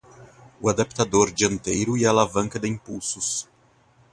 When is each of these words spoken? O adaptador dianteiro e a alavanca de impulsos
O 0.59 0.67
adaptador 0.67 1.29
dianteiro 1.31 1.95
e 1.95 2.07
a 2.07 2.09
alavanca 2.09 2.57
de 2.57 2.67
impulsos 2.67 3.47